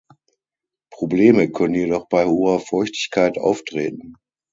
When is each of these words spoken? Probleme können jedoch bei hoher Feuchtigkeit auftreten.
Probleme 0.91 1.51
können 1.51 1.75
jedoch 1.75 2.07
bei 2.07 2.25
hoher 2.25 2.59
Feuchtigkeit 2.59 3.37
auftreten. 3.37 4.15